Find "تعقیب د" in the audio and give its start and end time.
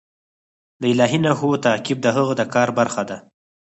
1.65-2.07